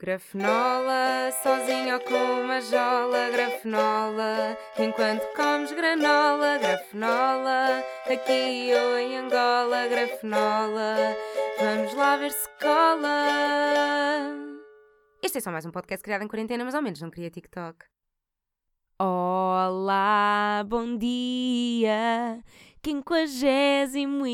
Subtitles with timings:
[0.00, 9.88] Grafenola, sozinho ou com uma jola, grafenola, enquanto comes granola, grafenola, aqui ou em Angola,
[9.88, 11.16] grafenola,
[11.58, 13.26] vamos lá ver se cola.
[15.20, 17.84] Este é só mais um podcast criado em quarentena, mas ao menos não queria TikTok.
[19.00, 22.40] Olá, bom dia,
[22.80, 24.24] quinquagésimo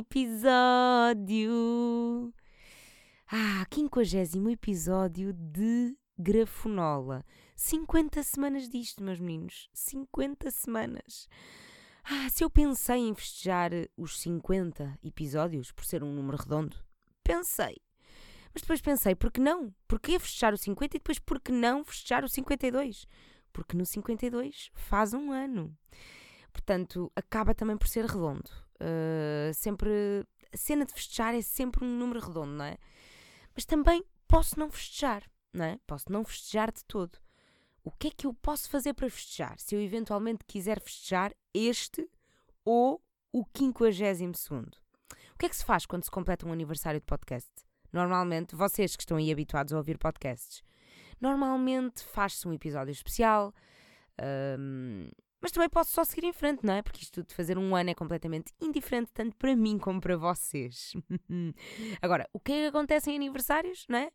[0.00, 1.52] episódio.
[3.34, 7.24] Ah, 50 episódio de Grafonola.
[7.56, 9.70] 50 semanas disto, meus meninos.
[9.72, 11.30] 50 semanas.
[12.04, 16.76] Ah, se eu pensei em festejar os 50 episódios por ser um número redondo,
[17.24, 17.80] pensei.
[18.52, 19.74] Mas depois pensei, por que não?
[19.88, 23.06] Porquê festejar o 50 e depois por que não festejar o 52?
[23.50, 25.74] Porque no 52 faz um ano.
[26.52, 28.50] Portanto, acaba também por ser redondo.
[28.74, 29.90] Uh, sempre.
[30.52, 32.76] A cena de festejar é sempre um número redondo, não é?
[33.54, 35.78] Mas também posso não festejar, não é?
[35.86, 37.18] Posso não festejar de todo.
[37.84, 39.58] O que é que eu posso fazer para festejar?
[39.58, 42.08] Se eu eventualmente quiser festejar este
[42.64, 44.76] ou o 52 segundo.
[45.34, 47.50] O que é que se faz quando se completa um aniversário de podcast?
[47.92, 50.62] Normalmente, vocês que estão aí habituados a ouvir podcasts,
[51.20, 53.52] normalmente faz-se um episódio especial,
[54.58, 55.10] hum,
[55.42, 56.82] mas também posso só seguir em frente, não é?
[56.82, 60.92] Porque isto de fazer um ano é completamente indiferente, tanto para mim como para vocês.
[62.00, 64.12] Agora, o que é que acontece em aniversários, não é?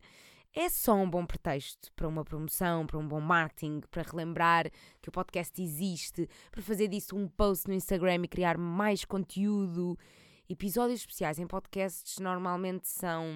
[0.54, 4.70] É só um bom pretexto para uma promoção, para um bom marketing, para relembrar
[5.02, 9.98] que o podcast existe, para fazer disso um post no Instagram e criar mais conteúdo.
[10.48, 13.26] Episódios especiais em podcasts normalmente são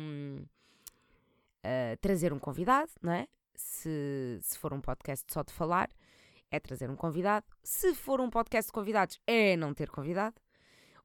[1.63, 3.29] uh, trazer um convidado, não é?
[3.55, 5.91] Se, se for um podcast só de falar
[6.53, 7.47] é trazer um convidado.
[7.65, 10.37] Se for um podcast de convidados, é não ter convidado.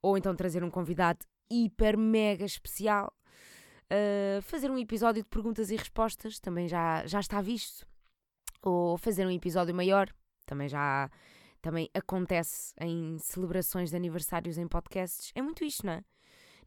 [0.02, 3.12] Ou então trazer um convidado hiper mega especial.
[3.86, 7.88] Uh, fazer um episódio de perguntas e respostas também já, já está visto.
[8.62, 10.09] Ou fazer um episódio maior
[10.45, 11.09] também já
[11.62, 15.31] também acontece em celebrações de aniversários em podcasts.
[15.34, 16.03] É muito isto, não é?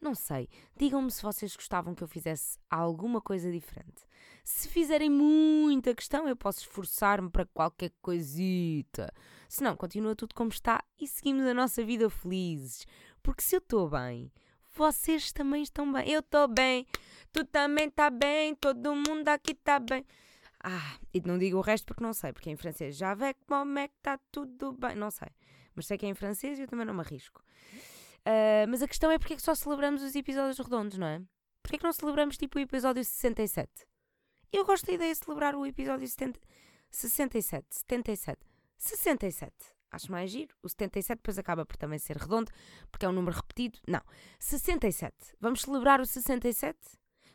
[0.01, 0.49] Não sei.
[0.77, 4.03] Digam-me se vocês gostavam que eu fizesse alguma coisa diferente.
[4.43, 9.13] Se fizerem muita questão, eu posso esforçar-me para qualquer coisita.
[9.49, 12.87] Se não, continua tudo como está e seguimos a nossa vida felizes.
[13.23, 14.33] Porque se eu estou bem,
[14.75, 16.09] vocês também estão bem.
[16.09, 16.87] Eu estou bem,
[17.31, 20.07] tu também está bem, todo mundo aqui está bem.
[20.63, 23.79] Ah, e não digo o resto porque não sei, porque em francês já vê como
[23.79, 24.95] é que está tudo bem.
[24.97, 25.29] Não sei.
[25.75, 27.43] Mas sei que é em francês e eu também não me arrisco.
[28.27, 31.23] Uh, mas a questão é porque é que só celebramos os episódios redondos, não é?
[31.63, 33.71] Porquê é que não celebramos tipo o episódio 67?
[34.53, 36.41] Eu gosto da ideia de celebrar o episódio 70,
[36.91, 38.39] 67, 77,
[38.77, 39.53] 67.
[39.93, 40.55] Acho mais giro.
[40.63, 42.51] O 77 depois acaba por também ser redondo,
[42.91, 43.79] porque é um número repetido.
[43.87, 44.01] Não.
[44.39, 45.15] 67.
[45.41, 46.79] Vamos celebrar o 67?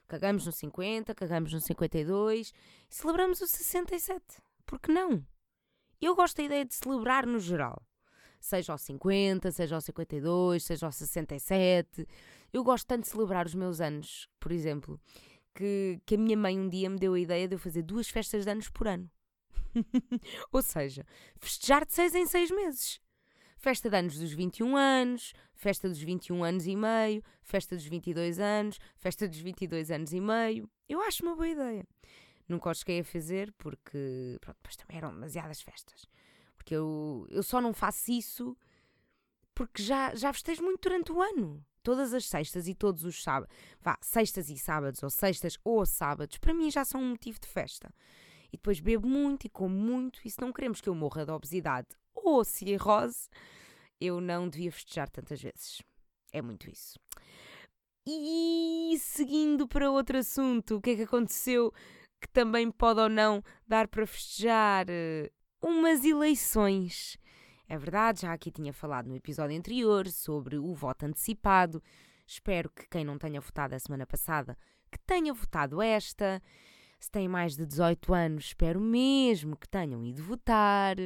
[0.07, 2.53] Cagamos no 50, cagamos no 52
[2.89, 4.23] e celebramos o 67.
[4.65, 5.25] Por que não?
[5.99, 7.81] Eu gosto da ideia de celebrar no geral
[8.45, 12.07] seja aos 50, seja aos 52, seja aos 67.
[12.53, 15.01] Eu gosto tanto de celebrar os meus anos, por exemplo,
[15.53, 18.07] que, que a minha mãe um dia me deu a ideia de eu fazer duas
[18.07, 19.09] festas de anos por ano.
[20.51, 21.05] Ou seja,
[21.37, 23.01] festejar de seis em seis meses.
[23.57, 28.37] Festa de anos dos 21 anos, festa dos 21 anos e meio, festa dos 22
[28.39, 30.69] anos, festa dos 22 anos e meio.
[30.87, 31.83] Eu acho uma boa ideia.
[32.47, 36.07] Nunca os cheguei a fazer porque, pronto, depois também eram demasiadas festas.
[36.65, 38.57] Porque eu, eu só não faço isso
[39.53, 41.63] porque já, já festejo muito durante o ano.
[41.83, 43.55] Todas as sextas e todos os sábados.
[43.79, 47.47] Vá, sextas e sábados, ou sextas ou sábados, para mim já são um motivo de
[47.47, 47.93] festa.
[48.51, 51.31] E depois bebo muito e como muito, e se não queremos que eu morra de
[51.31, 53.29] obesidade ou cirrose,
[54.01, 55.83] eu não devia festejar tantas vezes.
[56.33, 56.99] É muito isso.
[58.07, 61.71] E seguindo para outro assunto, o que é que aconteceu
[62.19, 64.87] que também pode ou não dar para festejar?
[65.65, 67.17] Umas eleições.
[67.67, 71.81] É verdade, já aqui tinha falado no episódio anterior sobre o voto antecipado.
[72.27, 74.55] Espero que quem não tenha votado a semana passada,
[74.91, 76.39] que tenha votado esta.
[76.99, 80.97] Se têm mais de 18 anos, espero mesmo que tenham ido votar.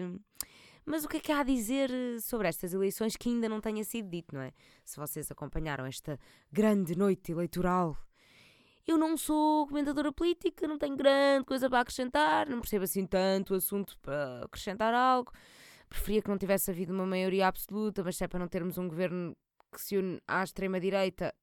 [0.85, 1.89] Mas o que é que há a dizer
[2.21, 4.51] sobre estas eleições que ainda não tenha sido dito, não é?
[4.83, 6.19] Se vocês acompanharam esta
[6.51, 7.97] grande noite eleitoral
[8.91, 13.53] eu não sou comentadora política, não tenho grande coisa para acrescentar, não percebo assim tanto
[13.53, 15.31] o assunto para acrescentar algo.
[15.87, 18.87] Preferia que não tivesse havido uma maioria absoluta, mas se é para não termos um
[18.87, 19.35] governo
[19.71, 21.33] que se une à extrema-direita,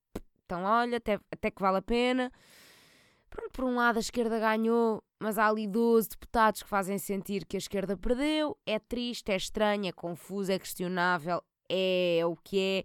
[0.45, 2.33] então olha, até, até que vale a pena.
[3.29, 7.45] Pronto, por um lado a esquerda ganhou, mas há ali 12 deputados que fazem sentir
[7.45, 8.57] que a esquerda perdeu.
[8.65, 12.85] É triste, é estranho, é confuso, é questionável, é o que é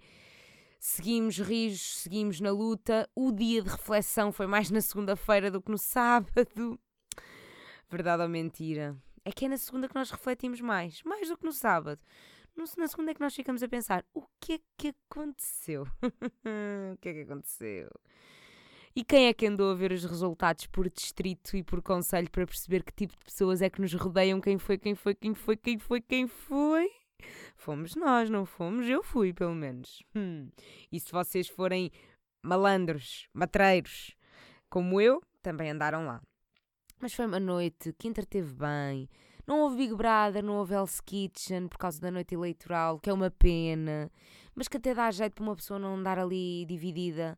[0.82, 3.08] seguimos rijos, seguimos na luta.
[3.16, 6.80] O dia de reflexão foi mais na segunda-feira do que no sábado.
[7.90, 8.98] Verdade ou mentira?
[9.24, 12.02] É que é na segunda que nós refletimos mais, mais do que no sábado.
[12.78, 15.84] Na segunda é que nós ficamos a pensar: o que é que aconteceu?
[16.94, 17.90] o que é que aconteceu?
[18.94, 22.46] E quem é que andou a ver os resultados por distrito e por conselho para
[22.46, 24.42] perceber que tipo de pessoas é que nos rodeiam?
[24.42, 26.90] Quem foi, quem foi, quem foi, quem foi, quem foi?
[27.56, 28.88] Fomos nós, não fomos?
[28.88, 30.04] Eu fui, pelo menos.
[30.16, 30.50] Hum.
[30.92, 31.92] E se vocês forem
[32.42, 34.16] malandros, matreiros,
[34.70, 36.22] como eu, também andaram lá.
[37.00, 39.10] Mas foi uma noite que entreteve bem.
[39.46, 43.14] Não houve Big Brother, não houve Hell's Kitchen por causa da noite eleitoral, que é
[43.14, 44.12] uma pena.
[44.54, 47.38] Mas que até dá jeito para uma pessoa não andar ali dividida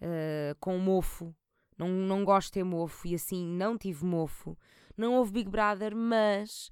[0.00, 1.34] uh, com mofo.
[1.76, 4.56] Não, não gosto de ter mofo e assim não tive mofo.
[4.96, 6.70] Não houve Big Brother, mas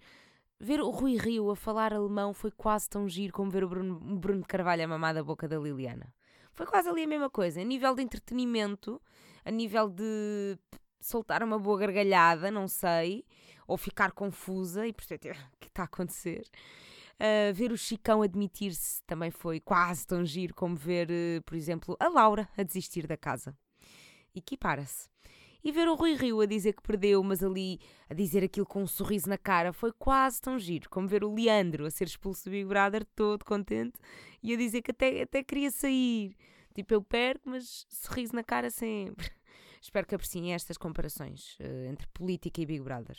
[0.61, 3.99] ver o Rui Rio a falar alemão foi quase tão giro como ver o Bruno,
[3.99, 6.13] Bruno Carvalho a mamar da boca da Liliana.
[6.53, 7.61] Foi quase ali a mesma coisa.
[7.61, 9.01] A nível de entretenimento,
[9.45, 10.59] a nível de
[11.01, 13.25] soltar uma boa gargalhada, não sei,
[13.67, 16.45] ou ficar confusa e perceber o que está a acontecer.
[17.15, 21.97] Uh, ver o Chicão admitir-se também foi quase tão giro como ver, uh, por exemplo,
[21.99, 23.57] a Laura a desistir da casa.
[24.35, 25.09] Equipara-se.
[25.63, 27.79] E ver o Rui Rio a dizer que perdeu, mas ali
[28.09, 31.35] a dizer aquilo com um sorriso na cara foi quase tão giro como ver o
[31.35, 33.99] Leandro a ser expulso do Big Brother todo contente
[34.43, 36.35] e a dizer que até, até queria sair.
[36.75, 39.31] Tipo, eu perco, mas sorriso na cara sempre.
[39.83, 43.17] Espero que apreciem estas comparações uh, entre política e Big Brother.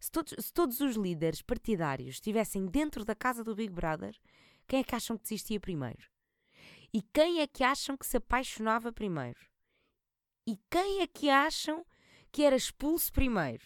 [0.00, 4.16] Se todos, se todos os líderes partidários estivessem dentro da casa do Big Brother,
[4.66, 6.08] quem é que acham que desistia primeiro?
[6.92, 9.38] E quem é que acham que se apaixonava primeiro?
[10.46, 11.84] E quem é que acham
[12.30, 13.64] que era expulso primeiro?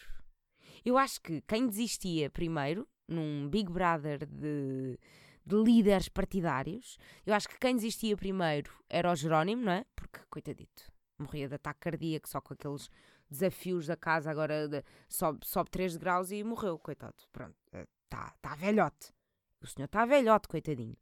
[0.82, 4.98] Eu acho que quem desistia primeiro, num Big Brother de,
[5.44, 6.96] de líderes partidários,
[7.26, 9.84] eu acho que quem desistia primeiro era o Jerónimo, não é?
[9.94, 12.88] Porque, coitadito, morria de ataque cardíaco só com aqueles
[13.28, 17.14] desafios da casa, agora de, sobe, sobe 3 graus e morreu, coitado.
[17.30, 17.56] Pronto,
[18.04, 19.12] está tá velhote.
[19.60, 20.96] O senhor está velhote, coitadinho.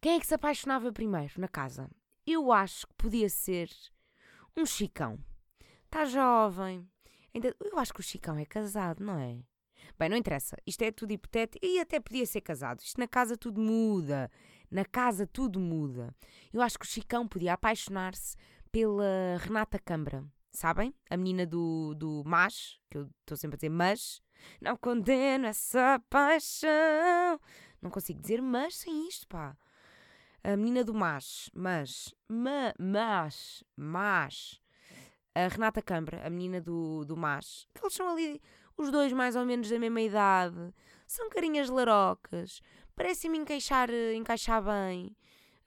[0.00, 1.90] Quem é que se apaixonava primeiro na casa?
[2.26, 3.68] Eu acho que podia ser
[4.58, 5.18] um Chicão.
[5.84, 6.88] Está jovem.
[7.34, 9.38] Ainda, eu acho que o Chicão é casado, não é?
[9.98, 10.56] Bem, não interessa.
[10.66, 12.80] Isto é tudo hipotético e até podia ser casado.
[12.80, 14.30] Isto na casa tudo muda.
[14.70, 16.14] Na casa tudo muda.
[16.52, 18.36] Eu acho que o Chicão podia apaixonar-se
[18.70, 20.24] pela Renata Câmara.
[20.50, 20.94] Sabem?
[21.08, 24.20] A menina do, do Mas, que eu estou sempre a dizer mas.
[24.60, 27.40] Não condeno essa paixão.
[27.80, 29.56] Não consigo dizer mas sem isto, pá.
[30.44, 34.60] A menina do Mas, mas, ma, mas, mas.
[35.34, 37.66] A Renata Câmara, a menina do, do Mas.
[37.74, 38.40] Que eles são ali
[38.76, 40.72] os dois mais ou menos da mesma idade.
[41.06, 42.60] São carinhas larocas.
[42.94, 45.16] Parecem-me encaixar, encaixar bem.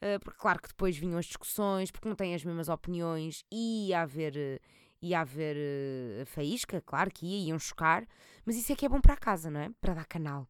[0.02, 3.90] Uh, porque claro que depois vinham as discussões, porque não têm as mesmas opiniões, e
[3.90, 4.68] ia haver, uh,
[5.00, 8.08] ia haver uh, faísca, claro que ia, iam chocar,
[8.44, 9.70] mas isso é que é bom para a casa, não é?
[9.80, 10.48] Para dar canal,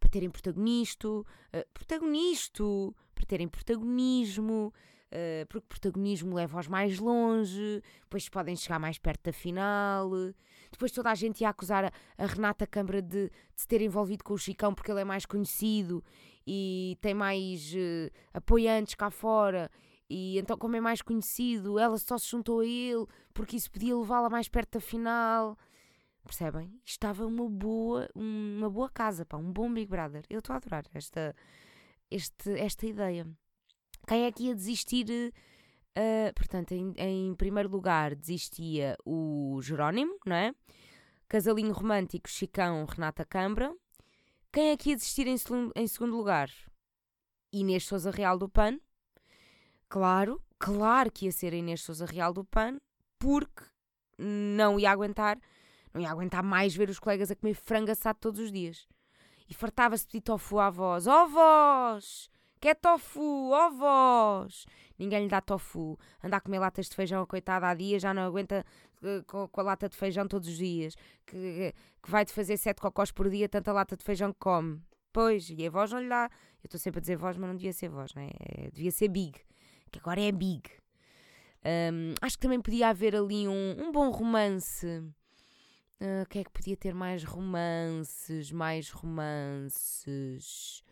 [0.00, 1.26] para terem protagonista, uh,
[1.74, 2.64] protagonista,
[3.24, 4.72] terem protagonismo,
[5.12, 10.10] uh, porque protagonismo leva-os mais longe, depois podem chegar mais perto da final.
[10.70, 14.34] Depois toda a gente ia acusar a, Renata Câmara de, de, se ter envolvido com
[14.34, 16.02] o Chicão porque ele é mais conhecido
[16.46, 19.70] e tem mais uh, apoiantes cá fora.
[20.08, 23.96] E então, como é mais conhecido, ela só se juntou a ele porque isso podia
[23.96, 25.56] levá-la mais perto da final.
[26.24, 26.80] Percebem?
[26.84, 30.24] Estava uma boa, uma boa casa, pá, um bom Big Brother.
[30.30, 31.34] Eu estou a adorar esta,
[32.14, 33.26] este, esta ideia.
[34.06, 35.32] Quem é que ia desistir?
[35.96, 40.54] Uh, portanto, em, em, primeiro lugar, desistia o Jerónimo, não é?
[41.28, 43.74] Casalinho romântico, Chicão, Renata Câmara.
[44.52, 45.36] Quem é que ia desistir em,
[45.74, 46.50] em segundo lugar?
[47.52, 48.78] Inês Souza Real do PAN.
[49.88, 52.78] Claro, claro que ia ser a Inês Souza Real do PAN,
[53.18, 53.64] porque
[54.18, 55.38] não ia aguentar,
[55.92, 58.86] não ia aguentar mais ver os colegas a comer frango assado todos os dias.
[59.48, 61.06] E fartava-se de pedir tofu à voz.
[61.06, 62.30] Ó oh, voz!
[62.60, 63.50] Quer tofu?
[63.52, 64.66] Ó oh, voz!
[64.98, 65.98] Ninguém lhe dá tofu.
[66.22, 68.64] Anda a comer latas de feijão, coitada, há dias já não aguenta
[69.02, 70.94] uh, com, a lata de feijão todos os dias.
[71.26, 74.80] Que, que vai-te fazer sete cocós por dia, tanta lata de feijão que come.
[75.12, 76.30] Pois, e a voz não lhe dá.
[76.62, 78.30] Eu estou sempre a dizer voz, mas não devia ser voz, né?
[78.40, 79.38] É, devia ser big.
[79.92, 80.62] Que agora é big.
[81.64, 84.86] Um, acho que também podia haver ali um, um bom romance.
[86.00, 88.50] Uh, o que é que podia ter mais romances?
[88.52, 90.82] Mais romances.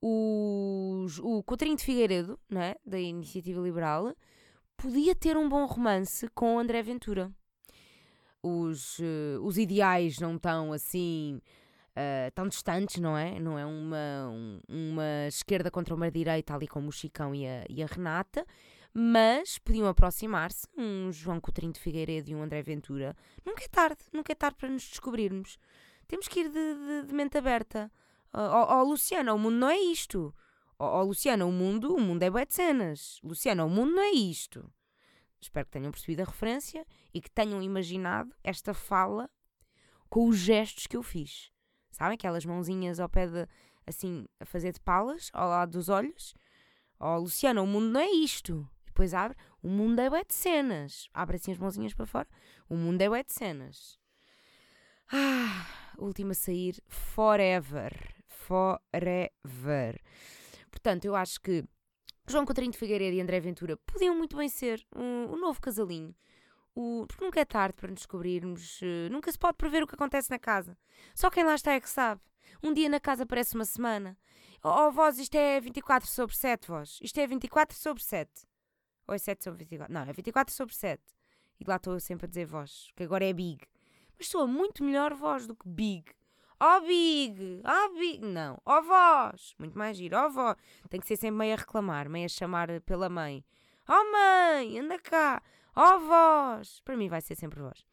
[0.00, 2.76] Os, o Coutrinho de Figueiredo, não é?
[2.84, 4.14] da Iniciativa Liberal,
[4.76, 7.32] podia ter um bom romance com André Ventura
[8.42, 11.40] os, uh, os ideais não estão assim
[11.90, 13.38] uh, tão distantes, não é?
[13.38, 17.64] Não é uma, um, uma esquerda contra uma direita, ali como o Chicão e a,
[17.68, 18.44] e a Renata,
[18.94, 23.16] Mas podiam aproximar-se, um João Coutrinho de Figueiredo e um André Ventura.
[23.44, 25.58] Nunca é tarde, nunca é tarde para nos descobrirmos.
[26.06, 27.90] Temos que ir de, de, de mente aberta.
[28.34, 30.34] Ó oh, oh, Luciana, o mundo não é isto.
[30.78, 33.18] Ó oh, Luciana, o mundo, o mundo é bué de cenas.
[33.22, 34.70] Luciana, o mundo não é isto.
[35.40, 39.30] Espero que tenham percebido a referência e que tenham imaginado esta fala
[40.08, 41.50] com os gestos que eu fiz.
[41.90, 42.14] Sabem?
[42.14, 43.48] Aquelas mãozinhas ao pé de,
[43.86, 46.34] assim, a fazer de palas, ao lado dos olhos.
[47.00, 48.68] Ó, Luciana, o mundo não é isto.
[48.92, 51.08] Depois abre, o mundo é bué de cenas.
[51.14, 52.28] Abre assim as mãozinhas para fora.
[52.68, 53.98] O mundo é bué de cenas.
[55.10, 57.92] Ah, última a sair, forever.
[58.26, 59.98] Forever.
[60.70, 61.64] Portanto, eu acho que
[62.28, 66.14] João Coutinho de Figueiredo e André Ventura podiam muito bem ser um, um novo casalinho.
[66.74, 69.94] O, porque nunca é tarde para nos descobrirmos, uh, nunca se pode prever o que
[69.94, 70.76] acontece na casa.
[71.14, 72.20] Só quem lá está é que sabe.
[72.62, 74.18] Um dia na casa parece uma semana.
[74.62, 76.98] Oh, oh vós, isto é 24 sobre 7, vós.
[77.02, 78.30] Isto é 24 sobre 7.
[79.06, 79.92] Ou é 7 sobre 24?
[79.92, 81.02] Não, é 24 sobre 7.
[81.60, 83.64] E lá estou sempre a dizer vós, que agora é big.
[84.18, 86.12] Mas sou muito melhor voz do que big.
[86.64, 87.60] Ó oh, Big!
[87.64, 88.24] Ó oh, Big!
[88.24, 89.52] Não, ó oh, vós!
[89.58, 90.54] Muito mais giro, ó oh, vó!
[90.88, 93.44] Tem que ser sempre meio a reclamar, meio a chamar pela mãe.
[93.88, 95.42] Ó oh, mãe, anda cá!
[95.74, 96.78] Ó oh, vós!
[96.84, 97.84] Para mim vai ser sempre vós.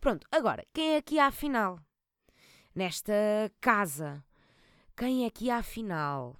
[0.00, 1.78] Pronto, agora, quem é aqui afinal?
[2.74, 3.12] Nesta
[3.60, 4.24] casa.
[4.96, 6.34] Quem é aqui afinal?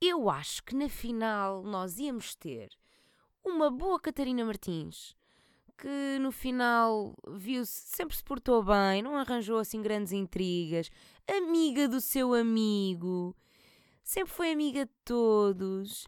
[0.00, 2.70] Eu acho que na final nós íamos ter
[3.44, 5.16] uma boa Catarina Martins
[5.82, 10.88] que no final viu-se, sempre se portou bem, não arranjou assim grandes intrigas,
[11.26, 13.36] amiga do seu amigo,
[14.04, 16.06] sempre foi amiga de todos.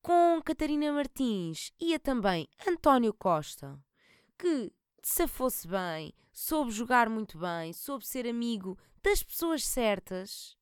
[0.00, 3.76] Com Catarina Martins ia também António Costa,
[4.38, 4.70] que
[5.02, 10.56] se fosse bem, soube jogar muito bem, soube ser amigo das pessoas certas.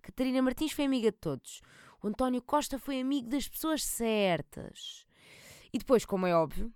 [0.00, 1.60] Catarina Martins foi amiga de todos.
[2.02, 5.03] O António Costa foi amigo das pessoas certas.
[5.74, 6.72] E depois, como é óbvio,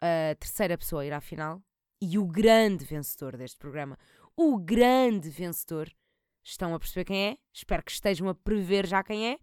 [0.00, 1.62] a terceira pessoa a ir à final
[2.00, 3.98] e o grande vencedor deste programa,
[4.34, 5.94] o grande vencedor,
[6.42, 7.38] estão a perceber quem é?
[7.52, 9.38] Espero que estejam a prever já quem é.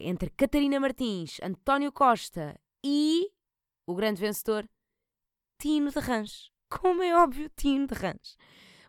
[0.00, 3.32] Entre Catarina Martins, António Costa e
[3.86, 4.68] o grande vencedor,
[5.58, 6.52] Tino de Rãs.
[6.68, 8.36] Como é óbvio, Tino de Rãs.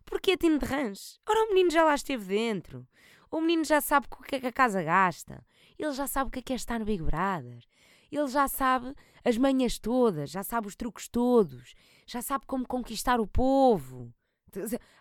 [0.03, 1.22] Porquê Tino de Rãs?
[1.25, 2.86] Ora, o menino já lá esteve dentro.
[3.32, 5.41] O menino já sabe o que é que a casa gasta.
[5.77, 7.63] Ele já sabe o que é que é estar no Big Brother.
[8.12, 11.74] Ele já sabe as manhas todas, já sabe os truques todos,
[12.08, 14.13] já sabe como conquistar o povo.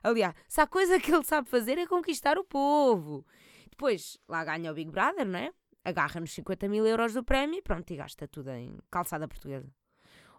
[0.03, 3.25] Aliás, se a coisa que ele sabe fazer é conquistar o povo.
[3.71, 5.53] Depois, lá ganha o Big Brother, não é?
[5.85, 9.73] Agarra nos 50 mil euros do prémio e pronto, e gasta tudo em calçada portuguesa.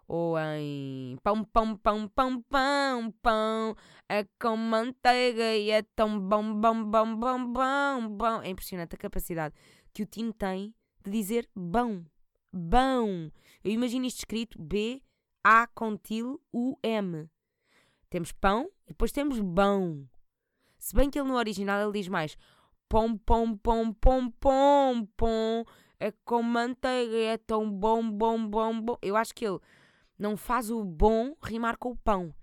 [0.07, 3.75] Ou em pão, pão, pão, pão, pão, pão,
[4.07, 8.41] é com manteiga e é tão bom, bom, bom, bom, bom, bom.
[8.41, 9.55] É impressionante a capacidade
[9.93, 10.73] que o Tino tem
[11.03, 12.03] de dizer bom.
[12.51, 13.31] Bão.
[13.63, 17.29] Eu imagino isto escrito B-A contil U-M.
[18.09, 20.07] Temos pão e depois temos bão.
[20.77, 22.37] Se bem que ele no original ele diz mais
[22.89, 25.63] pom, pom, pom, pom, pom, pom.
[25.99, 28.97] É com manteiga, é tão bom, bom, bom, bom.
[29.01, 29.59] Eu acho que ele
[30.17, 32.33] não faz o bom rimar com o pão.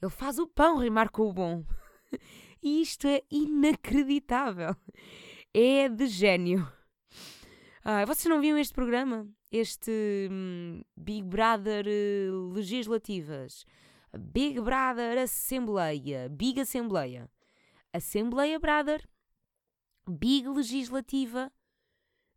[0.00, 1.64] Ele faz o pão rimar com o bom.
[2.62, 4.76] e isto é inacreditável.
[5.52, 6.70] É de gênio.
[7.82, 9.26] Ah, vocês não viam este programa?
[9.58, 13.64] Este hum, Big Brother uh, Legislativas.
[14.14, 16.28] Big Brother Assembleia.
[16.28, 17.30] Big Assembleia.
[17.90, 19.08] Assembleia Brother.
[20.06, 21.50] Big Legislativa.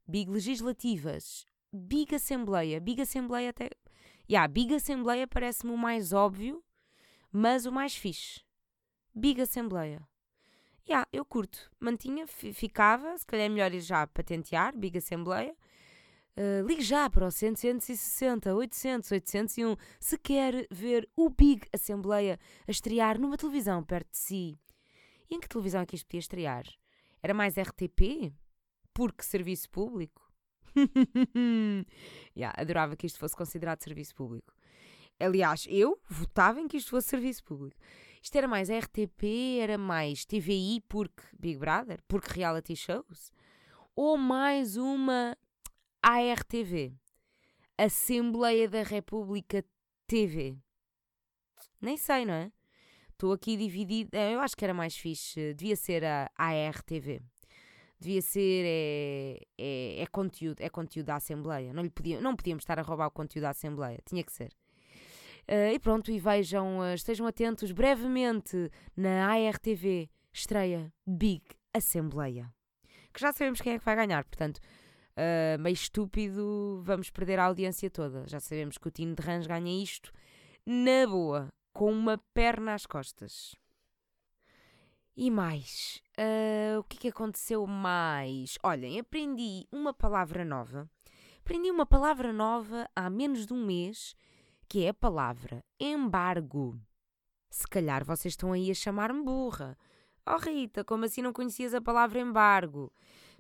[0.08, 1.46] Big Legislativas.
[1.74, 2.80] Big Assembleia.
[2.80, 3.70] Big Assembleia até.
[4.30, 6.64] Yeah, Big Assembleia parece-me o mais óbvio,
[7.32, 8.42] mas o mais fixe.
[9.14, 10.08] Big Assembleia.
[10.88, 11.70] Yeah, eu curto.
[11.80, 15.54] Mantinha, ficava, se calhar é melhor ir já patentear, Big Assembleia.
[16.38, 22.72] Uh, ligue já para o 160 800 801 se quer ver o Big Assembleia a
[22.72, 24.60] estrear numa televisão perto de si.
[25.30, 26.64] E em que televisão é que isto podia estrear?
[27.22, 28.34] Era mais RTP?
[28.94, 30.30] Porque serviço público?
[32.36, 34.54] yeah, adorava que isto fosse considerado serviço público.
[35.20, 37.78] Aliás, eu votava em que isto fosse serviço público.
[38.22, 43.32] Isto era mais RTP, era mais TVI porque Big Brother, porque reality shows?
[43.96, 45.38] Ou mais uma
[46.02, 46.94] ARTV,
[47.78, 49.64] Assembleia da República
[50.08, 50.58] TV?
[51.82, 52.52] Nem sei, não é?
[53.12, 54.10] Estou aqui dividido.
[54.14, 55.54] Eh, eu acho que era mais fixe.
[55.54, 57.22] Devia ser a ARTV.
[58.00, 58.64] Devia ser.
[58.66, 61.74] É, é, é conteúdo, é conteúdo da Assembleia.
[61.74, 64.00] Não, lhe podia, não podíamos estar a roubar o conteúdo da Assembleia.
[64.06, 64.54] Tinha que ser.
[65.50, 72.50] Uh, e pronto, e vejam, uh, estejam atentos brevemente na ARTV estreia Big Assembleia.
[73.14, 74.62] Que já sabemos quem é que vai ganhar, portanto,
[75.20, 78.28] uh, meio estúpido, vamos perder a audiência toda.
[78.28, 80.12] Já sabemos que o Tino de Rãs ganha isto
[80.66, 83.56] na boa, com uma perna às costas.
[85.16, 86.02] E mais?
[86.18, 88.58] Uh, o que é que aconteceu mais?
[88.64, 90.90] Olhem, aprendi uma palavra nova.
[91.42, 94.16] Aprendi uma palavra nova há menos de um mês,
[94.68, 96.80] que é a palavra embargo.
[97.50, 99.78] Se calhar vocês estão aí a chamar-me burra.
[100.26, 102.94] Oh Rita, como assim não conhecias a palavra embargo?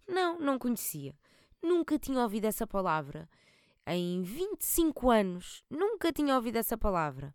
[0.07, 1.15] Não, não conhecia.
[1.61, 3.29] Nunca tinha ouvido essa palavra.
[3.85, 7.33] Em 25 anos, nunca tinha ouvido essa palavra.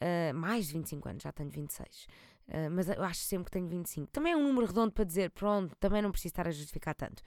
[0.00, 2.04] Uh, mais de 25 anos, já tenho 26.
[2.04, 2.06] Uh,
[2.48, 4.10] ah, mas eu acho sempre que tenho 25.
[4.10, 7.22] Também é um número redondo para dizer, pronto, também não preciso estar a justificar tanto.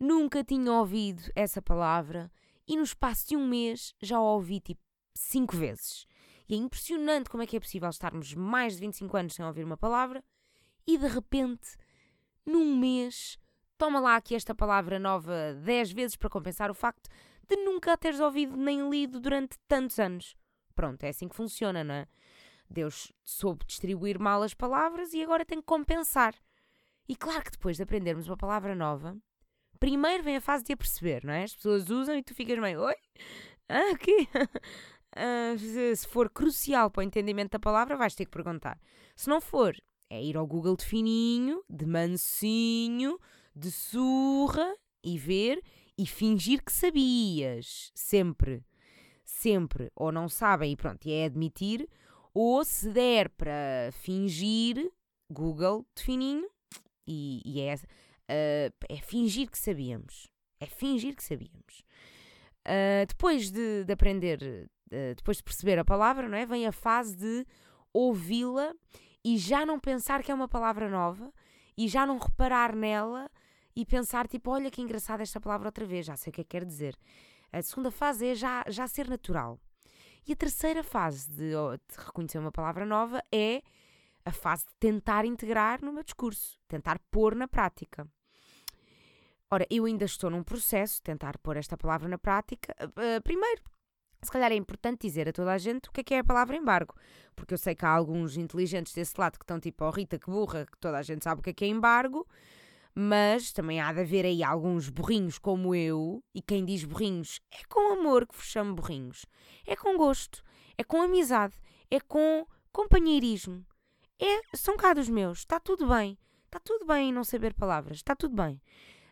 [0.00, 2.30] Nunca tinha ouvido essa palavra
[2.66, 4.80] e no espaço de um mês já a ouvi tipo
[5.14, 6.06] 5 vezes.
[6.48, 9.64] E é impressionante como é que é possível estarmos mais de 25 anos sem ouvir
[9.64, 10.24] uma palavra
[10.86, 11.76] e de repente,
[12.46, 13.38] num mês,
[13.78, 17.08] toma lá aqui esta palavra nova 10 vezes para compensar o facto
[17.48, 20.36] de nunca a teres ouvido nem lido durante tantos anos.
[20.74, 22.06] Pronto, é assim que funciona, não é?
[22.68, 26.34] Deus soube distribuir mal as palavras e agora tem que compensar.
[27.08, 29.16] E claro que depois de aprendermos uma palavra nova,
[29.80, 31.44] primeiro vem a fase de a perceber, não é?
[31.44, 32.94] As pessoas usam e tu ficas meio, oi?
[33.68, 34.28] Ah, o?
[35.16, 35.56] Uh,
[35.96, 38.78] se for crucial para o entendimento da palavra, vais ter que perguntar.
[39.16, 39.74] Se não for,
[40.10, 43.18] é ir ao Google de fininho, de mansinho,
[43.58, 45.62] de surra e ver
[45.96, 47.90] e fingir que sabias.
[47.94, 48.64] Sempre.
[49.24, 49.90] Sempre.
[49.96, 51.88] Ou não sabem e pronto, e é admitir.
[52.32, 54.90] Ou se der para fingir,
[55.30, 56.48] Google de fininho,
[57.06, 60.28] e, e é, uh, é fingir que sabíamos.
[60.60, 61.82] É fingir que sabíamos.
[62.66, 66.46] Uh, depois de, de aprender eh, depois de perceber a palavra, não é?
[66.46, 67.46] Vem a fase de
[67.92, 68.74] ouvi-la
[69.24, 71.32] e já não pensar que é uma palavra nova
[71.76, 73.30] e já não reparar nela
[73.78, 76.44] e pensar tipo, olha que engraçada esta palavra outra vez, já sei o que é
[76.44, 76.98] que quer dizer.
[77.52, 79.56] A segunda fase é já, já ser natural.
[80.26, 83.62] E a terceira fase de, de reconhecer uma palavra nova é
[84.24, 88.04] a fase de tentar integrar no meu discurso, tentar pôr na prática.
[89.48, 92.74] Ora, eu ainda estou num processo de tentar pôr esta palavra na prática.
[92.82, 93.62] Uh, primeiro,
[94.20, 96.24] se calhar é importante dizer a toda a gente o que é que é a
[96.24, 96.96] palavra embargo,
[97.36, 100.28] porque eu sei que há alguns inteligentes desse lado que estão tipo, oh Rita, que
[100.28, 102.26] burra, que toda a gente sabe o que é que é embargo,
[103.00, 107.62] mas também há de haver aí alguns burrinhos como eu, e quem diz burrinhos é
[107.68, 109.24] com amor que vos chamo burrinhos,
[109.64, 110.42] é com gosto,
[110.76, 111.54] é com amizade,
[111.88, 113.64] é com companheirismo,
[114.18, 118.16] é, são cá dos meus, está tudo bem, está tudo bem não saber palavras, está
[118.16, 118.60] tudo bem.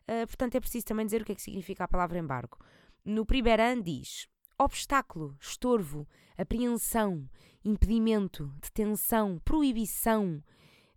[0.02, 2.58] Uh, portanto, é preciso também dizer o que é que significa a palavra embargo.
[3.04, 4.26] No primeiro ano diz
[4.58, 7.30] obstáculo, estorvo, apreensão,
[7.64, 10.42] impedimento, detenção, proibição.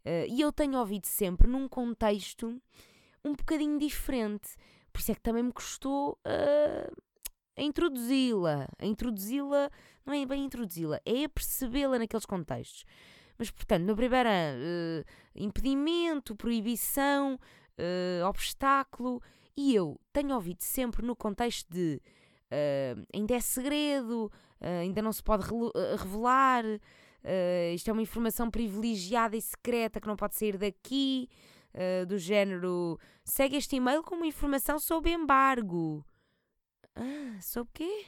[0.05, 2.61] Uh, e eu tenho ouvido sempre num contexto
[3.23, 4.55] um bocadinho diferente.
[4.91, 7.01] Por isso é que também me custou uh,
[7.57, 8.67] a introduzi-la.
[8.79, 9.69] A introduzi-la,
[10.05, 12.85] não é bem introduzi-la, é percebê-la naqueles contextos.
[13.37, 17.39] Mas, portanto, no primeiro uh, impedimento, proibição,
[18.27, 19.21] obstáculo.
[19.55, 22.01] E eu tenho ouvido sempre no contexto de
[23.13, 26.63] ainda é segredo, ainda não se pode eh, revelar,
[27.23, 31.29] uh, isto é uma informação privilegiada e secreta que não pode sair daqui,
[32.07, 36.03] do género segue este e-mail com uma informação sob embargo.
[36.95, 38.07] Ah, sob quê?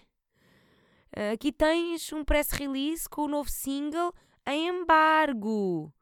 [1.31, 4.11] aqui tens um press release com o novo single
[4.47, 5.93] em embargo.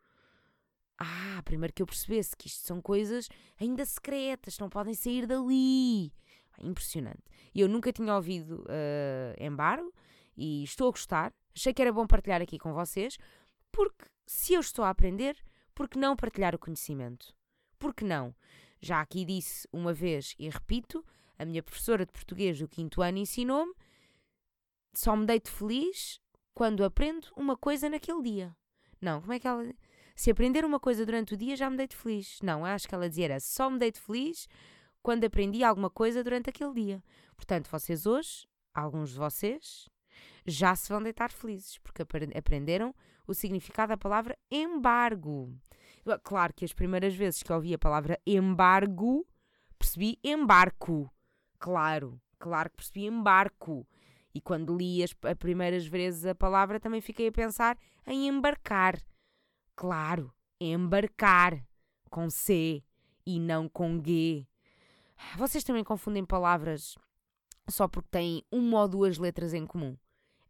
[0.97, 3.27] Ah, primeiro que eu percebesse que isto são coisas
[3.59, 6.13] ainda secretas, não podem sair dali
[6.61, 7.23] impressionante.
[7.55, 9.93] Eu nunca tinha ouvido uh, embargo
[10.35, 11.33] e estou a gostar.
[11.55, 13.17] Achei que era bom partilhar aqui com vocês,
[13.71, 15.37] porque se eu estou a aprender,
[15.73, 17.33] por que não partilhar o conhecimento?
[17.77, 18.35] Por que não?
[18.81, 21.05] Já aqui disse uma vez e repito,
[21.37, 23.73] a minha professora de português do quinto ano ensinou-me
[24.93, 26.19] só me deito feliz
[26.53, 28.55] quando aprendo uma coisa naquele dia.
[28.99, 29.73] Não, como é que ela.
[30.15, 32.39] Se aprender uma coisa durante o dia, já me deito feliz.
[32.43, 34.47] Não, acho que ela dizia era só me deito feliz
[35.01, 37.03] quando aprendi alguma coisa durante aquele dia.
[37.35, 39.87] Portanto, vocês hoje, alguns de vocês,
[40.45, 42.03] já se vão deitar felizes, porque
[42.35, 42.93] aprenderam
[43.27, 45.53] o significado da palavra embargo.
[46.23, 49.27] Claro que as primeiras vezes que ouvi a palavra embargo,
[49.77, 51.11] percebi embarco.
[51.59, 53.87] Claro, claro que percebi embarco.
[54.33, 58.99] E quando li as, as primeiras vezes a palavra, também fiquei a pensar em embarcar.
[59.75, 61.63] Claro, embarcar.
[62.09, 62.83] Com C
[63.23, 64.47] e não com G.
[65.37, 66.97] Vocês também confundem palavras
[67.69, 69.95] só porque têm uma ou duas letras em comum?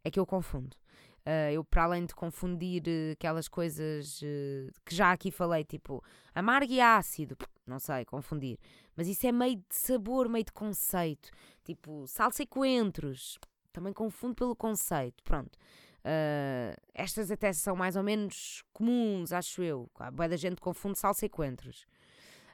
[0.04, 0.76] É que eu confundo.
[1.20, 6.02] Uh, eu, para além de confundir uh, aquelas coisas uh, que já aqui falei, tipo
[6.34, 7.36] amargo e ácido,
[7.66, 8.58] não sei, confundir.
[8.96, 11.30] Mas isso é meio de sabor, meio de conceito.
[11.62, 13.38] Tipo, salsa e coentros.
[13.72, 15.22] Também confundo pelo conceito.
[15.22, 15.56] Pronto.
[16.00, 19.90] Uh, estas até são mais ou menos comuns, acho eu.
[19.96, 21.86] A boa da gente confunde salsa e coentros.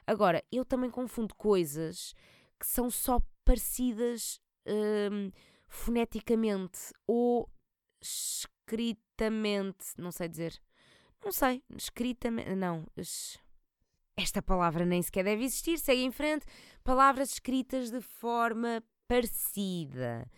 [0.05, 2.13] Agora, eu também confundo coisas
[2.59, 5.31] que são só parecidas uh,
[5.67, 7.49] foneticamente ou
[8.01, 9.93] escritamente.
[9.97, 10.61] Não sei dizer.
[11.23, 11.63] Não sei.
[11.75, 12.55] Escritamente.
[12.55, 12.85] Não.
[14.15, 15.77] Esta palavra nem sequer deve existir.
[15.77, 16.45] Segue em frente.
[16.83, 20.29] Palavras escritas de forma parecida.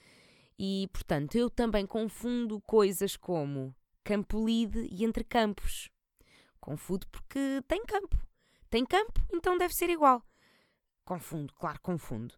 [0.57, 5.89] E, portanto, eu também confundo coisas como campo lide e entre campos.
[6.59, 8.17] Confundo porque tem campo.
[8.69, 10.23] Tem campo, então deve ser igual.
[11.03, 12.35] Confundo, claro, confundo.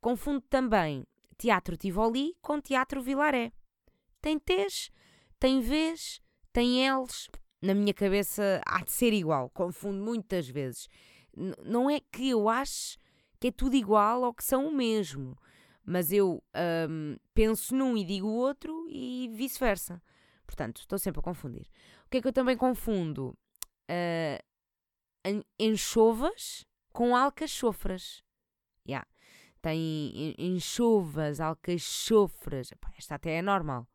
[0.00, 1.04] Confundo também
[1.36, 3.52] Teatro Tivoli com Teatro Vilaré.
[4.20, 4.90] Tem T's,
[5.38, 6.20] tem V's,
[6.52, 7.28] tem L's.
[7.60, 9.50] Na minha cabeça há de ser igual.
[9.50, 10.88] Confundo muitas vezes.
[11.36, 12.96] N não é que eu ache
[13.40, 15.36] que é tudo igual ou que são o mesmo
[15.84, 16.42] mas eu
[16.88, 20.02] um, penso num e digo o outro e vice-versa.
[20.46, 21.66] Portanto, estou sempre a confundir.
[22.06, 23.36] O que é que eu também confundo?
[23.90, 28.22] Uh, enchovas com alcachofras.
[28.88, 29.06] Yeah.
[29.64, 32.68] Tem enchovas, alcachofras.
[32.98, 33.88] Esta até é normal.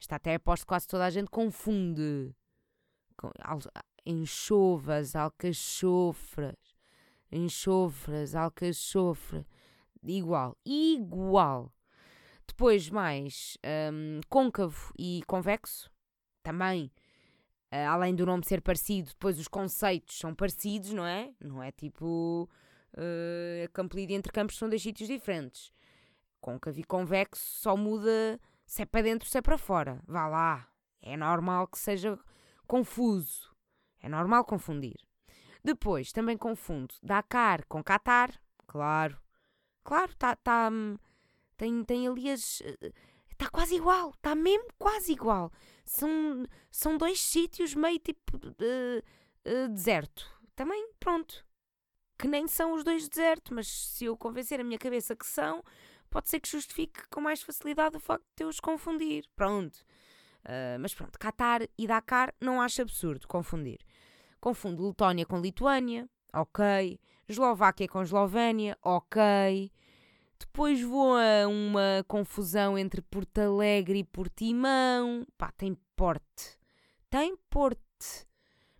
[0.00, 2.34] Esta até aposto que quase toda a gente confunde.
[3.16, 3.60] Com, al,
[4.04, 6.56] enchovas, alcachofras.
[7.30, 9.46] Enxofras, alcachofras
[10.02, 11.72] igual, igual.
[12.46, 13.56] Depois mais
[13.92, 15.88] um, côncavo e convexo,
[16.42, 16.90] também.
[17.72, 21.32] Uh, além do nome ser parecido, depois os conceitos são parecidos, não é?
[21.40, 22.48] Não é tipo
[22.96, 25.72] uh, campo e entre campos são dois sítios diferentes.
[26.40, 30.00] Côncavo e convexo só muda se é para dentro, se é para fora.
[30.06, 30.68] Vá lá.
[31.00, 32.18] É normal que seja
[32.66, 33.54] confuso.
[34.00, 34.96] É normal confundir.
[35.62, 39.20] Depois também confundo Dakar com Qatar, claro.
[39.82, 40.96] Claro, tá, tá, hum,
[41.56, 42.60] tem, tem ali as.
[43.30, 45.52] Está quase igual, está mesmo quase igual.
[45.84, 48.98] São, são dois sítios meio tipo uh,
[49.46, 50.26] uh, deserto.
[50.56, 51.45] Também, pronto.
[52.18, 55.62] Que nem são os dois deserto, mas se eu convencer a minha cabeça que são,
[56.10, 59.24] pode ser que justifique com mais facilidade o facto de eu os confundir.
[59.36, 59.76] Pronto.
[60.44, 63.80] Uh, mas pronto, Qatar e Dakar não acho absurdo confundir.
[64.40, 67.00] Confundo Letónia com Lituânia, ok.
[67.28, 69.72] Eslováquia com Eslovénia, ok.
[70.38, 75.26] Depois vou a uma confusão entre Porto Alegre e Portimão.
[75.36, 76.58] Pá, tem porte.
[77.10, 78.26] Tem porte.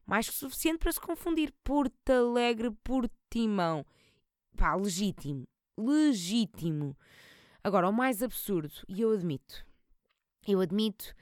[0.07, 1.53] Mais que suficiente para se confundir.
[1.65, 3.85] Porto Alegre, Portimão.
[4.57, 5.47] Pá, legítimo.
[5.77, 6.97] Legítimo.
[7.63, 9.67] Agora, o mais absurdo, e eu admito,
[10.47, 11.13] eu admito,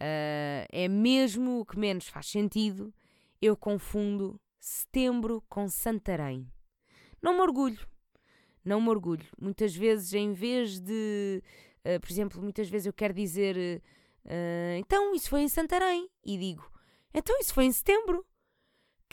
[0.00, 2.92] uh, é mesmo o que menos faz sentido,
[3.40, 6.50] eu confundo setembro com Santarém.
[7.22, 7.86] Não me orgulho,
[8.64, 9.24] não me orgulho.
[9.40, 11.40] Muitas vezes, em vez de,
[11.86, 13.80] uh, por exemplo, muitas vezes eu quero dizer
[14.24, 16.72] uh, então isso foi em Santarém e digo
[17.14, 18.24] então isso foi em setembro.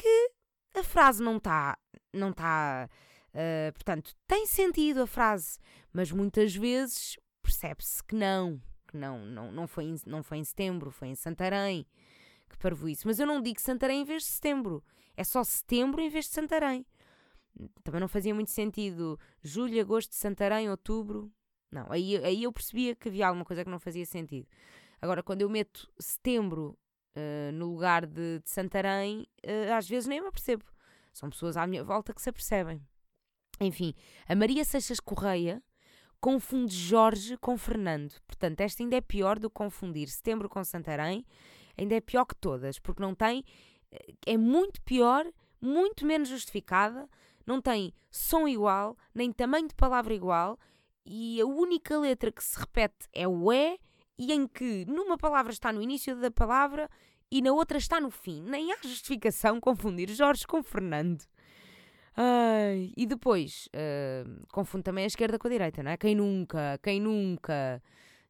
[0.02, 0.32] Que
[0.80, 1.78] a frase não está,
[2.14, 2.90] não está,
[3.34, 5.60] uh, portanto, tem sentido a frase,
[5.92, 10.44] mas muitas vezes percebe-se que não, que não, não, não, foi em, não foi em
[10.44, 11.86] setembro, foi em Santarém.
[12.50, 13.06] Que parvo isso.
[13.06, 14.84] Mas eu não digo Santarém em vez de setembro.
[15.16, 16.86] É só setembro em vez de Santarém
[17.84, 21.32] também não fazia muito sentido julho, agosto, Santarém, outubro.
[21.72, 24.48] Não, aí, aí eu percebia que havia alguma coisa que não fazia sentido.
[25.02, 26.78] Agora, quando eu meto setembro
[27.20, 30.64] uh, no lugar de, de Santarém, uh, às vezes nem me apercebo.
[31.14, 32.82] São pessoas à minha volta que se apercebem.
[33.60, 33.94] Enfim,
[34.28, 35.62] a Maria Seixas Correia
[36.22, 38.14] confunde Jorge com Fernando.
[38.26, 41.26] Portanto, esta ainda é pior do que confundir setembro com Santarém.
[41.78, 43.44] Ainda é pior que todas, porque não tem.
[43.92, 45.26] Eh, é muito pior,
[45.62, 47.10] muito menos justificada
[47.50, 50.60] não tem som igual, nem tamanho de palavra igual,
[51.04, 53.80] e a única letra que se repete é o E,
[54.20, 56.88] e em que numa palavra está no início da palavra
[57.32, 58.42] e na outra está no fim.
[58.44, 61.24] Nem há justificação confundir Jorge com Fernando.
[62.16, 65.98] Ai, e depois, uh, confundo também a esquerda com a direita, não é?
[65.98, 66.78] Quem nunca?
[66.84, 67.82] Quem nunca?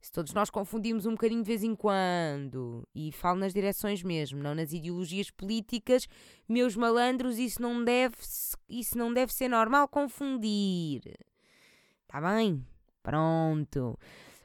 [0.02, 4.42] Se todos nós confundimos um bocadinho de vez em quando, e falo nas direções mesmo,
[4.42, 6.08] não nas ideologias políticas,
[6.48, 8.16] meus malandros, isso não deve,
[8.70, 11.02] isso não deve ser normal confundir.
[12.04, 12.66] Está bem?
[13.04, 13.98] Pronto.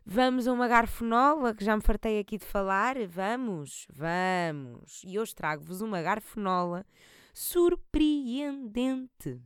[0.07, 2.95] Vamos a uma garfonola, que já me fartei aqui de falar.
[3.09, 5.01] Vamos, vamos.
[5.07, 6.85] E hoje trago-vos uma garfonola
[7.33, 9.41] surpreendente.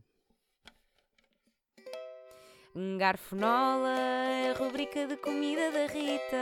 [2.97, 3.95] Garfonola,
[4.57, 6.37] rubrica de comida da Rita.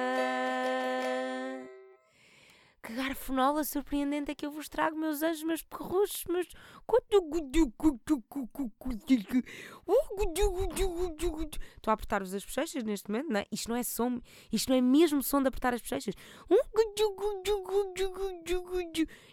[2.88, 6.48] Que garfonola surpreendente é que eu vos trago, meus anjos, meus perruchos, meus.
[11.76, 13.46] Estou a apertar-vos as bochechas neste momento, não é?
[13.52, 16.16] Isto não é som, isto não é mesmo som de apertar as bochechas.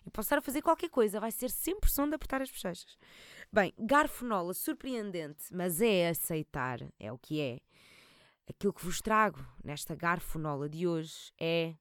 [0.04, 2.98] E posso estar a fazer qualquer coisa, vai ser sempre som de apertar as bochechas.
[3.52, 7.60] Bem, garfonola surpreendente, mas é aceitar, é o que é.
[8.50, 11.76] Aquilo que vos trago nesta garfonola de hoje é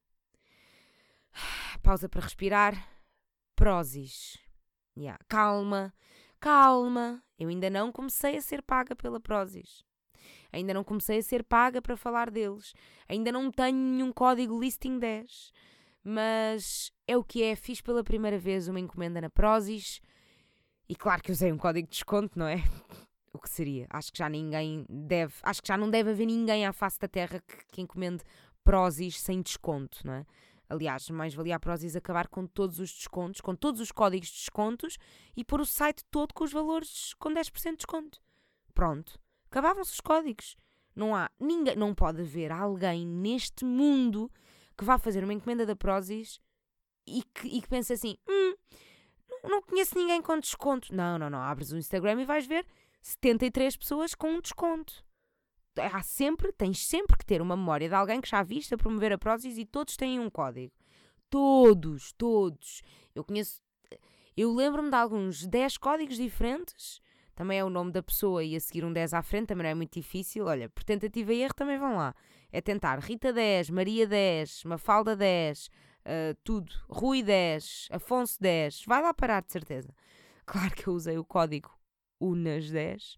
[1.82, 2.90] Pausa para respirar.
[3.56, 4.38] Prozis.
[4.98, 5.20] Yeah.
[5.28, 5.94] Calma,
[6.40, 7.24] calma.
[7.38, 9.84] Eu ainda não comecei a ser paga pela Prozis.
[10.52, 12.74] Ainda não comecei a ser paga para falar deles.
[13.08, 15.52] Ainda não tenho nenhum código listing 10.
[16.04, 17.56] Mas é o que é.
[17.56, 20.00] Fiz pela primeira vez uma encomenda na Prozis.
[20.88, 22.58] E claro que usei um código de desconto, não é?
[23.34, 23.88] o que seria?
[23.90, 25.34] Acho que já ninguém deve.
[25.42, 28.24] Acho que já não deve haver ninguém à face da Terra que, que encomende
[28.64, 30.26] Prozis sem desconto, não é?
[30.70, 34.36] Aliás, mais valia a Prozis acabar com todos os descontos, com todos os códigos de
[34.36, 34.98] descontos
[35.36, 38.20] e pôr o site todo com os valores com 10% de desconto.
[38.74, 39.20] Pronto.
[39.50, 40.56] Acabavam-se os códigos.
[40.96, 44.32] Não há ninguém, não pode haver alguém neste mundo
[44.78, 46.40] que vá fazer uma encomenda da Prozis
[47.06, 48.56] e que, e que pense assim: hum,
[49.44, 50.94] não, conheço ninguém com desconto.
[50.94, 51.42] Não, não, não.
[51.42, 52.66] Abres o Instagram e vais ver
[53.02, 55.04] 73 pessoas com um desconto
[55.78, 59.14] há sempre, tens sempre que ter uma memória de alguém que já viste a promover
[59.14, 60.74] a Prozis e todos têm um código.
[61.30, 62.82] Todos, todos.
[63.16, 63.62] Eu conheço,
[64.38, 67.02] eu lembro-me de alguns 10 códigos diferentes.
[67.36, 69.72] Também é o nome da pessoa e a seguir um 10 à frente também não
[69.72, 70.46] é muito difícil.
[70.46, 72.16] Olha, por tentativa e erro também vão lá.
[72.52, 75.72] É tentar Rita 10, Maria 10, Mafalda 10, uh,
[76.44, 76.72] tudo.
[76.88, 78.86] Rui 10, Afonso 10.
[78.86, 79.94] Vai lá parar, de certeza.
[80.46, 81.72] Claro que eu usei o código
[82.20, 83.18] UNAS 10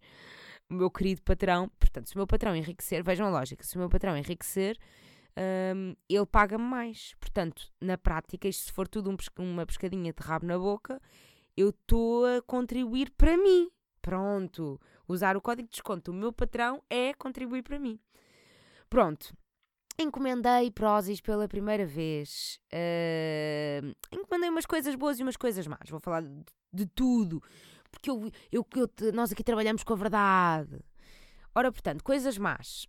[0.70, 3.80] o meu querido patrão, portanto, se o meu patrão enriquecer, vejam a lógica, se o
[3.80, 4.78] meu patrão enriquecer,
[5.76, 7.14] um, ele paga-me mais.
[7.20, 11.02] Portanto, na prática, isto se for tudo um, uma pescadinha de rabo na boca,
[11.56, 13.70] eu estou a contribuir para mim.
[14.02, 14.80] Pronto.
[15.08, 18.00] Usar o código de desconto do meu patrão é contribuir para mim.
[18.90, 19.36] Pronto.
[19.98, 22.60] Encomendei Prozis pela primeira vez.
[22.72, 25.90] Uh, encomendei umas coisas boas e umas coisas más.
[25.90, 27.42] Vou falar de, de tudo
[27.96, 30.80] porque eu, eu, eu, nós aqui trabalhamos com a verdade.
[31.54, 32.88] Ora, portanto, coisas más.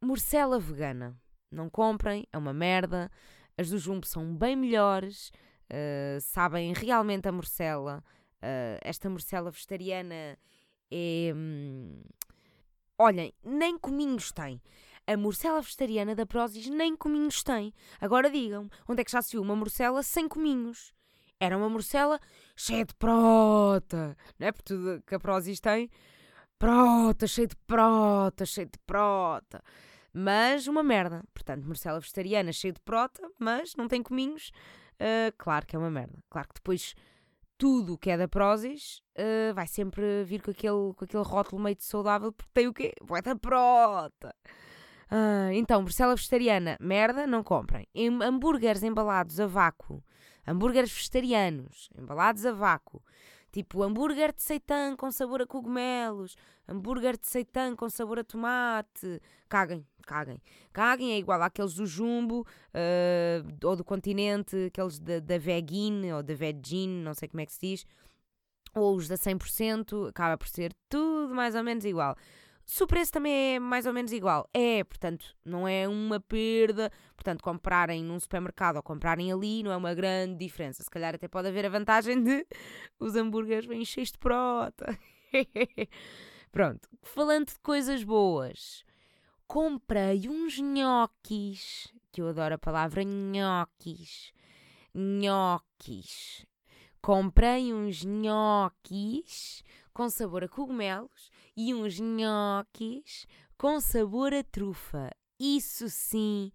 [0.00, 1.18] Morcela vegana.
[1.50, 3.10] Não comprem, é uma merda.
[3.56, 5.30] As do Jumbo são bem melhores.
[5.70, 8.04] Uh, sabem realmente a morcela.
[8.42, 10.38] Uh, esta morcela vegetariana
[10.90, 11.32] é.
[11.34, 12.02] Hum,
[12.98, 14.60] olhem, nem cominhos tem.
[15.06, 17.74] A morcela vegetariana da Prozis nem cominhos tem.
[18.00, 20.93] Agora digam onde é que já se viu uma morcela sem cominhos?
[21.40, 22.18] Era uma morcela
[22.56, 24.52] cheia de prota, não é?
[24.52, 25.90] Porque tudo que a Prozis tem,
[26.58, 29.62] prota, cheia de prota, cheia de prota.
[30.12, 31.22] Mas uma merda.
[31.34, 34.50] Portanto, morcela vegetariana cheia de prota, mas não tem cominhos.
[34.94, 36.18] Uh, claro que é uma merda.
[36.30, 36.94] Claro que depois
[37.58, 41.60] tudo o que é da Prozis uh, vai sempre vir com aquele, com aquele rótulo
[41.60, 42.92] meio de saudável porque tem o quê?
[43.02, 44.34] Vai da prota.
[45.10, 47.86] Uh, então, morcela vegetariana, merda, não comprem.
[47.94, 50.02] Em, hambúrgueres embalados a vácuo
[50.46, 53.02] hambúrgueres vegetarianos, embalados a vácuo,
[53.52, 56.36] tipo hambúrguer de seitã com sabor a cogumelos,
[56.68, 59.20] hambúrguer de seitã com sabor a tomate.
[59.48, 60.40] Caguem, caguem.
[60.72, 65.34] Caguem é igual àqueles do Jumbo uh, ou do Continente, aqueles da, da
[66.16, 67.86] ou da Vegin, não sei como é que se diz,
[68.74, 72.16] ou os da 100%, acaba por ser tudo mais ou menos igual.
[72.66, 76.90] Se o preço também é mais ou menos igual, é, portanto, não é uma perda.
[77.14, 80.82] Portanto, comprarem num supermercado ou comprarem ali não é uma grande diferença.
[80.82, 82.46] Se calhar até pode haver a vantagem de
[82.98, 84.98] os hambúrgueres vêm cheios de prota.
[86.50, 88.84] Pronto, falando de coisas boas,
[89.46, 94.32] comprei uns nhoquis, que eu adoro a palavra nhoquis.
[94.94, 96.46] Nhoquis.
[97.02, 105.10] Comprei uns nhoquis com sabor a cogumelos e uns nhoquis com sabor a trufa.
[105.38, 106.52] Isso sim,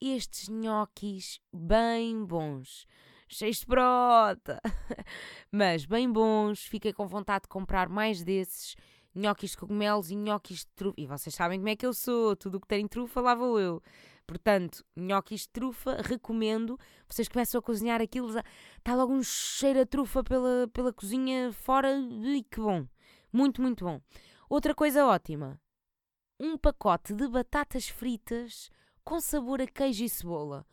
[0.00, 2.86] estes nhoquis bem bons.
[3.28, 4.60] Cheios de brota,
[5.50, 6.64] mas bem bons.
[6.64, 8.76] Fiquei com vontade de comprar mais desses
[9.14, 10.94] nhoquis de cogumelos e nhoquis de trufa.
[10.96, 13.58] E vocês sabem como é que eu sou, tudo o que tem trufa lá vou
[13.58, 13.82] eu.
[14.26, 16.78] Portanto, nhoquis de trufa, recomendo.
[17.08, 18.28] Vocês começam a cozinhar aquilo,
[18.78, 21.96] está logo um cheiro a trufa pela, pela cozinha fora.
[21.98, 22.86] E que bom!
[23.32, 24.00] Muito, muito bom.
[24.48, 25.60] Outra coisa ótima:
[26.38, 28.70] um pacote de batatas fritas
[29.04, 30.66] com sabor a queijo e cebola.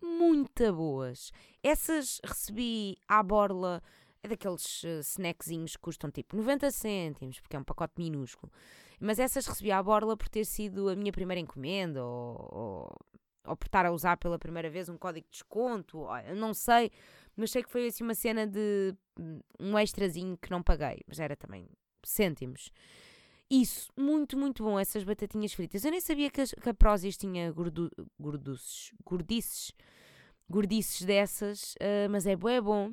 [0.00, 1.32] Muito boas.
[1.62, 3.82] Essas recebi à borla.
[4.20, 8.50] É daqueles uh, snackzinhos que custam tipo 90 cêntimos, porque é um pacote minúsculo.
[9.00, 12.96] Mas essas recebi à borla por ter sido a minha primeira encomenda ou, ou,
[13.46, 16.90] ou por estar a usar pela primeira vez um código de desconto, não sei,
[17.36, 21.20] mas sei que foi assim uma cena de hum, um extrazinho que não paguei, mas
[21.20, 21.68] era também
[22.02, 22.72] cêntimos.
[23.50, 25.82] Isso, muito, muito bom, essas batatinhas fritas.
[25.82, 29.72] Eu nem sabia que, que a Prozis tinha gordu, gorduces, gordices,
[30.48, 32.92] gordices dessas, uh, mas é bom, é bom.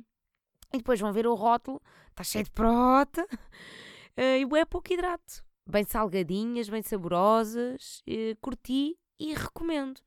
[0.72, 3.36] E depois vão ver o rótulo, está cheio de prota uh,
[4.16, 5.44] e é pouco hidrato.
[5.68, 10.00] Bem salgadinhas, bem saborosas, uh, curti e recomendo.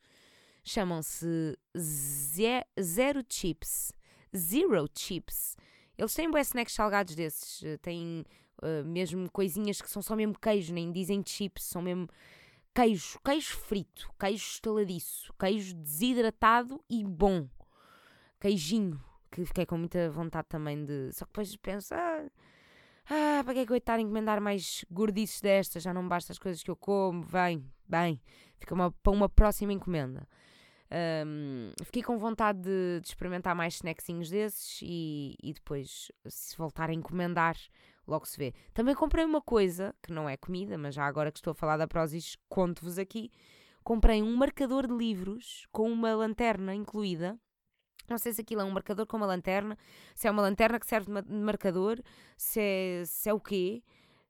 [0.64, 3.94] Chamam-se Zero Chips.
[4.36, 5.56] Zero Chips.
[5.98, 7.62] Eles têm bué snacks salgados desses.
[7.82, 8.26] Têm
[8.62, 12.08] uh, mesmo coisinhas que são só mesmo queijo, nem dizem chips, são mesmo
[12.74, 17.48] queijo, queijo frito, queijo estaladiço, queijo desidratado e bom.
[18.40, 21.12] Queijinho, que fiquei com muita vontade também de.
[21.12, 22.26] Só que depois penso, ah,
[23.10, 25.84] ah para que é que eu estar a encomendar mais gordices destas?
[25.84, 28.22] Já não basta as coisas que eu como, bem, bem,
[28.58, 30.28] fica uma, para uma próxima encomenda.
[30.92, 36.90] Um, fiquei com vontade de, de, experimentar mais snackzinhos desses e, e depois, se voltar
[36.90, 37.56] a encomendar,
[38.10, 38.54] logo se vê.
[38.74, 41.78] Também comprei uma coisa, que não é comida, mas já agora que estou a falar
[41.78, 43.32] da Prozis, conto-vos aqui.
[43.84, 47.40] Comprei um marcador de livros com uma lanterna incluída.
[48.10, 49.78] Não sei se aquilo é um marcador com uma lanterna,
[50.16, 52.02] se é uma lanterna que serve de marcador,
[52.36, 53.84] se é, se é o quê.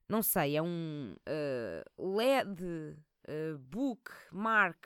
[0.08, 4.84] Não sei, é um uh, LED, uh, book, mark,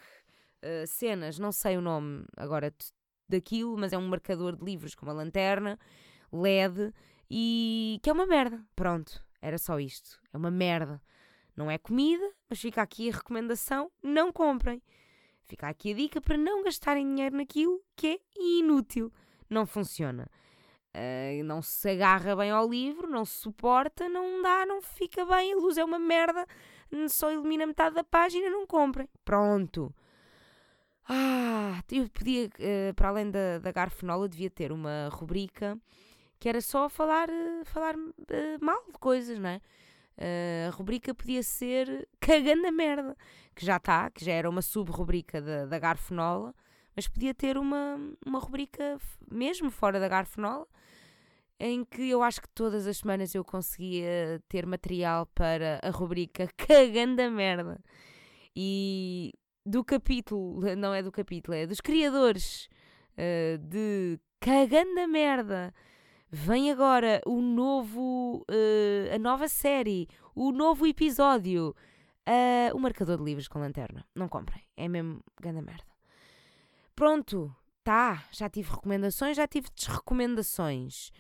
[0.63, 2.73] uh, cenas, não sei o nome agora
[3.29, 5.79] daquilo, mas é um marcador de livros com uma lanterna,
[6.31, 6.93] LED
[7.31, 8.63] e que é uma merda.
[8.75, 10.21] Pronto, era só isto.
[10.33, 11.01] É uma merda.
[11.57, 14.83] Não é comida, mas fica aqui a recomendação: não comprem.
[15.45, 19.13] Fica aqui a dica para não gastarem dinheiro naquilo que é inútil.
[19.49, 20.29] Não funciona.
[20.95, 25.53] Uh, não se agarra bem ao livro, não se suporta, não dá, não fica bem,
[25.53, 26.47] a luz é uma merda,
[27.09, 29.09] só ilumina metade da página, não comprem.
[29.25, 29.93] Pronto.
[31.09, 35.77] Ah, eu podia, uh, para além da, da garfenola, devia ter uma rubrica
[36.45, 38.05] que era só falar, eh, falar uh,
[38.61, 39.63] mal de coisas, não é?
[40.19, 43.17] Uh, a rubrica podia ser Cagando a Merda,
[43.55, 46.55] que já está, que já era uma sub-rubrica da, da Garfonola,
[46.95, 48.99] mas podia ter uma, uma rubrica
[49.31, 50.67] mesmo fora da Garfonola,
[51.59, 56.47] em que eu acho que todas as semanas eu conseguia ter material para a rubrica
[56.59, 57.81] Cagando a Merda.
[58.55, 59.33] E
[59.65, 62.69] do capítulo, não é do capítulo, é dos criadores
[63.17, 65.73] uh, de Cagando a Merda
[66.37, 71.77] Vem agora o novo, uh, a nova série, o novo episódio,
[72.29, 74.05] uh, o marcador de livros com lanterna.
[74.13, 75.87] Não comprem, é mesmo grande merda.
[76.97, 81.13] Pronto, tá, já tive recomendações, já tive desrecomendações.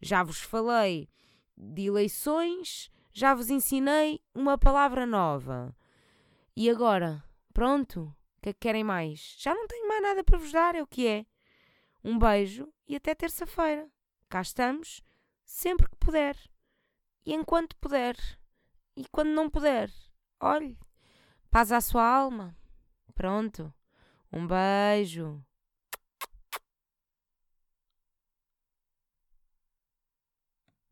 [0.00, 1.10] Já vos falei
[1.54, 5.76] de eleições, já vos ensinei uma palavra nova.
[6.56, 7.22] E agora,
[7.52, 8.04] pronto,
[8.38, 9.36] o que é que querem mais?
[9.38, 11.26] Já não tenho mais nada para vos dar, é o que é.
[12.02, 13.92] Um beijo e até terça-feira
[14.34, 15.00] cá estamos,
[15.44, 16.36] sempre que puder.
[17.24, 18.16] E enquanto puder.
[18.96, 19.92] E quando não puder,
[20.40, 20.76] olhe,
[21.52, 22.56] paz à sua alma.
[23.14, 23.72] Pronto.
[24.32, 25.40] Um beijo.